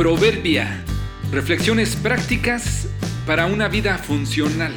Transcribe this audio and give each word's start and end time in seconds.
Proverbia. 0.00 0.82
Reflexiones 1.30 1.94
prácticas 1.94 2.88
para 3.26 3.44
una 3.44 3.68
vida 3.68 3.98
funcional. 3.98 4.72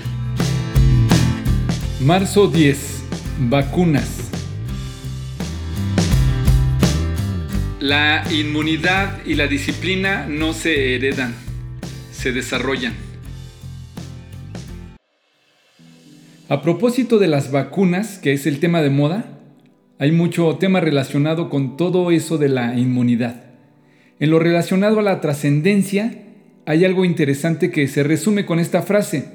Marzo 2.01 2.47
10. 2.47 3.05
Vacunas. 3.39 4.29
La 7.79 8.25
inmunidad 8.33 9.25
y 9.25 9.35
la 9.35 9.47
disciplina 9.47 10.25
no 10.27 10.51
se 10.51 10.93
heredan, 10.93 11.33
se 12.11 12.33
desarrollan. 12.33 12.93
A 16.49 16.61
propósito 16.61 17.17
de 17.17 17.29
las 17.29 17.49
vacunas, 17.49 18.17
que 18.17 18.33
es 18.33 18.45
el 18.45 18.59
tema 18.59 18.81
de 18.81 18.89
moda, 18.89 19.39
hay 19.99 20.11
mucho 20.11 20.57
tema 20.57 20.81
relacionado 20.81 21.49
con 21.49 21.77
todo 21.77 22.11
eso 22.11 22.37
de 22.37 22.49
la 22.49 22.77
inmunidad. 22.77 23.52
En 24.19 24.29
lo 24.29 24.39
relacionado 24.39 24.99
a 24.99 25.03
la 25.03 25.21
trascendencia, 25.21 26.13
hay 26.65 26.85
algo 26.85 27.05
interesante 27.05 27.71
que 27.71 27.87
se 27.87 28.03
resume 28.03 28.45
con 28.45 28.59
esta 28.59 28.81
frase. 28.81 29.25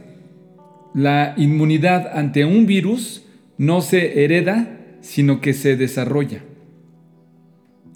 La 0.94 1.34
inmunidad 1.36 2.10
ante 2.16 2.44
un 2.44 2.66
virus 2.66 3.24
no 3.58 3.80
se 3.82 4.24
hereda, 4.24 4.78
sino 5.00 5.40
que 5.40 5.52
se 5.52 5.76
desarrolla. 5.76 6.42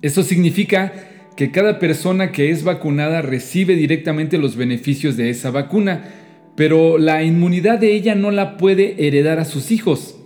Eso 0.03 0.23
significa 0.23 0.93
que 1.37 1.51
cada 1.51 1.79
persona 1.79 2.33
que 2.33 2.51
es 2.51 2.65
vacunada 2.65 3.23
recibe 3.23 3.75
directamente 3.75 4.37
los 4.37 4.57
beneficios 4.57 5.17
de 5.17 5.31
esa 5.31 5.51
vacuna, 5.51 6.05
pero 6.57 6.99
la 6.99 7.23
inmunidad 7.23 7.79
de 7.79 7.95
ella 7.95 8.15
no 8.15 8.31
la 8.31 8.57
puede 8.57 9.07
heredar 9.07 9.39
a 9.39 9.45
sus 9.45 9.71
hijos. 9.71 10.19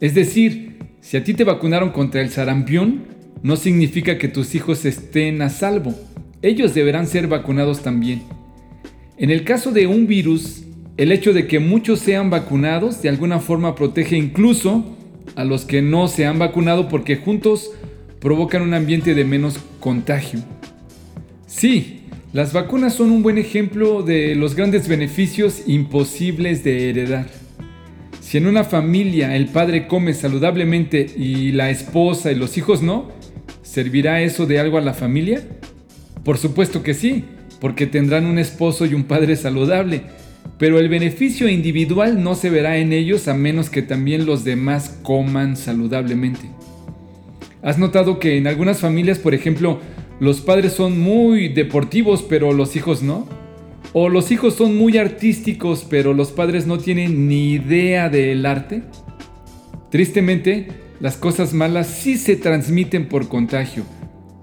Es 0.00 0.14
decir, 0.14 0.78
si 1.00 1.16
a 1.16 1.24
ti 1.24 1.34
te 1.34 1.44
vacunaron 1.44 1.90
contra 1.90 2.20
el 2.20 2.30
sarampión, 2.30 3.15
no 3.42 3.56
significa 3.56 4.18
que 4.18 4.28
tus 4.28 4.54
hijos 4.54 4.84
estén 4.84 5.42
a 5.42 5.50
salvo. 5.50 5.94
Ellos 6.42 6.74
deberán 6.74 7.06
ser 7.06 7.28
vacunados 7.28 7.82
también. 7.82 8.22
En 9.18 9.30
el 9.30 9.44
caso 9.44 9.72
de 9.72 9.86
un 9.86 10.06
virus, 10.06 10.64
el 10.96 11.12
hecho 11.12 11.32
de 11.32 11.46
que 11.46 11.58
muchos 11.58 12.00
sean 12.00 12.30
vacunados 12.30 13.02
de 13.02 13.08
alguna 13.08 13.40
forma 13.40 13.74
protege 13.74 14.16
incluso 14.16 14.96
a 15.34 15.44
los 15.44 15.64
que 15.64 15.82
no 15.82 16.08
se 16.08 16.26
han 16.26 16.38
vacunado 16.38 16.88
porque 16.88 17.16
juntos 17.16 17.70
provocan 18.20 18.62
un 18.62 18.74
ambiente 18.74 19.14
de 19.14 19.24
menos 19.24 19.58
contagio. 19.80 20.40
Sí, 21.46 22.00
las 22.32 22.52
vacunas 22.52 22.94
son 22.94 23.10
un 23.10 23.22
buen 23.22 23.38
ejemplo 23.38 24.02
de 24.02 24.34
los 24.34 24.54
grandes 24.54 24.88
beneficios 24.88 25.62
imposibles 25.66 26.64
de 26.64 26.90
heredar. 26.90 27.26
Si 28.20 28.38
en 28.38 28.46
una 28.46 28.64
familia 28.64 29.36
el 29.36 29.46
padre 29.46 29.86
come 29.86 30.12
saludablemente 30.12 31.06
y 31.16 31.52
la 31.52 31.70
esposa 31.70 32.32
y 32.32 32.34
los 32.34 32.58
hijos 32.58 32.82
no, 32.82 33.10
¿servirá 33.76 34.22
eso 34.22 34.46
de 34.46 34.58
algo 34.58 34.78
a 34.78 34.80
la 34.80 34.94
familia? 34.94 35.42
Por 36.24 36.38
supuesto 36.38 36.82
que 36.82 36.94
sí, 36.94 37.24
porque 37.60 37.86
tendrán 37.86 38.24
un 38.24 38.38
esposo 38.38 38.86
y 38.86 38.94
un 38.94 39.04
padre 39.04 39.36
saludable, 39.36 40.00
pero 40.58 40.78
el 40.78 40.88
beneficio 40.88 41.46
individual 41.46 42.22
no 42.22 42.36
se 42.36 42.48
verá 42.48 42.78
en 42.78 42.94
ellos 42.94 43.28
a 43.28 43.34
menos 43.34 43.68
que 43.68 43.82
también 43.82 44.24
los 44.24 44.44
demás 44.44 44.98
coman 45.02 45.58
saludablemente. 45.58 46.48
¿Has 47.60 47.76
notado 47.76 48.18
que 48.18 48.38
en 48.38 48.46
algunas 48.46 48.78
familias, 48.78 49.18
por 49.18 49.34
ejemplo, 49.34 49.78
los 50.20 50.40
padres 50.40 50.72
son 50.72 50.98
muy 50.98 51.48
deportivos 51.48 52.24
pero 52.26 52.54
los 52.54 52.76
hijos 52.76 53.02
no? 53.02 53.28
¿O 53.92 54.08
los 54.08 54.30
hijos 54.30 54.54
son 54.54 54.74
muy 54.74 54.96
artísticos 54.96 55.86
pero 55.86 56.14
los 56.14 56.32
padres 56.32 56.66
no 56.66 56.78
tienen 56.78 57.28
ni 57.28 57.52
idea 57.52 58.08
del 58.08 58.46
arte? 58.46 58.84
Tristemente, 59.90 60.85
las 61.00 61.16
cosas 61.16 61.52
malas 61.52 61.86
sí 61.86 62.16
se 62.16 62.36
transmiten 62.36 63.06
por 63.06 63.28
contagio. 63.28 63.84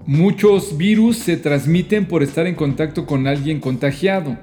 Muchos 0.06 0.76
virus 0.76 1.16
se 1.16 1.36
transmiten 1.36 2.06
por 2.06 2.22
estar 2.22 2.46
en 2.46 2.54
contacto 2.54 3.06
con 3.06 3.26
alguien 3.26 3.58
contagiado. 3.58 4.36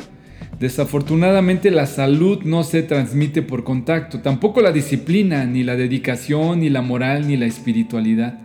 Desafortunadamente 0.59 1.71
la 1.71 1.85
salud 1.85 2.43
no 2.43 2.63
se 2.63 2.83
transmite 2.83 3.41
por 3.41 3.63
contacto, 3.63 4.21
tampoco 4.21 4.61
la 4.61 4.71
disciplina, 4.71 5.45
ni 5.45 5.63
la 5.63 5.75
dedicación, 5.75 6.59
ni 6.59 6.69
la 6.69 6.81
moral, 6.81 7.27
ni 7.27 7.37
la 7.37 7.45
espiritualidad. 7.45 8.39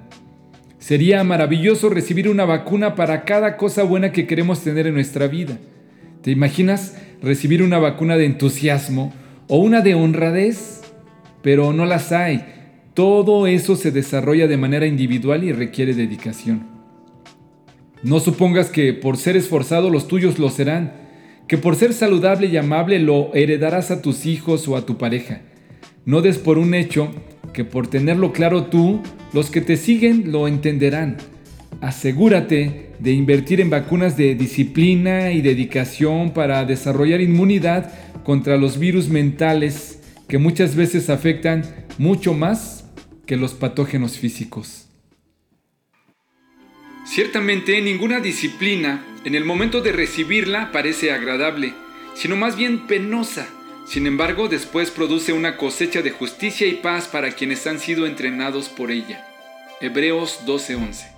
Sería 0.79 1.25
maravilloso 1.25 1.89
recibir 1.89 2.29
una 2.29 2.45
vacuna 2.45 2.95
para 2.95 3.25
cada 3.25 3.57
cosa 3.57 3.83
buena 3.83 4.13
que 4.13 4.27
queremos 4.27 4.63
tener 4.63 4.87
en 4.87 4.95
nuestra 4.95 5.27
vida. 5.27 5.59
¿Te 6.23 6.31
imaginas 6.31 6.97
recibir 7.23 7.63
una 7.63 7.79
vacuna 7.79 8.17
de 8.17 8.27
entusiasmo 8.27 9.13
o 9.49 9.59
una 9.59 9.81
de 9.81 9.95
honradez? 9.95 10.83
Pero 11.43 11.73
no 11.73 11.87
las 11.87 12.13
hay. 12.13 12.56
Todo 12.97 13.47
eso 13.47 13.77
se 13.77 13.91
desarrolla 13.91 14.49
de 14.49 14.57
manera 14.57 14.87
individual 14.87 15.45
y 15.45 15.53
requiere 15.53 15.93
dedicación. 15.93 16.65
No 18.03 18.21
supongas 18.21 18.71
que 18.71 18.95
por 18.95 19.19
ser 19.19 19.37
esforzado 19.37 19.91
los 19.91 20.09
tuyos 20.09 20.39
lo 20.39 20.49
serán, 20.49 20.95
que 21.47 21.59
por 21.59 21.77
ser 21.77 21.93
saludable 21.93 22.47
y 22.47 22.57
amable 22.57 22.99
lo 22.99 23.35
heredarás 23.35 23.91
a 23.91 24.01
tus 24.01 24.25
hijos 24.25 24.67
o 24.67 24.79
a 24.79 24.87
tu 24.87 24.97
pareja. 24.97 25.43
No 26.07 26.23
des 26.23 26.39
por 26.39 26.57
un 26.57 26.73
hecho 26.73 27.11
que 27.53 27.67
por 27.67 27.87
tenerlo 27.87 28.33
claro 28.33 28.65
tú, 28.65 29.03
los 29.35 29.51
que 29.51 29.61
te 29.61 29.77
siguen 29.77 30.33
lo 30.33 30.49
entenderán. 30.49 31.19
Asegúrate 31.83 32.93
de 32.99 33.13
invertir 33.13 33.61
en 33.61 33.69
vacunas 33.69 34.17
de 34.17 34.35
disciplina 34.37 35.33
y 35.33 35.43
dedicación 35.43 36.31
para 36.31 36.65
desarrollar 36.65 37.21
inmunidad 37.21 37.93
contra 38.25 38.57
los 38.57 38.79
virus 38.79 39.11
mentales 39.11 40.01
que 40.29 40.39
muchas 40.39 40.75
veces 40.75 41.11
afectan 41.11 41.63
mucho 41.99 42.33
más 42.33 42.76
que 43.27 43.37
los 43.37 43.55
patógenos 43.55 44.19
físicos. 44.19 44.87
Ciertamente 47.05 47.81
ninguna 47.81 48.21
disciplina 48.21 49.05
en 49.25 49.35
el 49.35 49.45
momento 49.45 49.81
de 49.81 49.93
recibirla 49.93 50.73
parece 50.73 51.13
agradable, 51.13 51.75
sino 52.15 52.37
más 52.37 52.57
bien 52.57 52.87
penosa. 52.87 53.49
Sin 53.87 54.07
embargo, 54.07 54.49
después 54.49 54.91
produce 54.91 55.33
una 55.33 55.57
cosecha 55.57 56.03
de 56.03 56.11
justicia 56.11 56.67
y 56.67 56.75
paz 56.75 57.07
para 57.07 57.33
quienes 57.33 57.67
han 57.67 57.79
sido 57.79 58.07
entrenados 58.07 58.69
por 58.69 58.91
ella. 58.91 59.27
Hebreos 59.81 60.41
12:11 60.47 61.16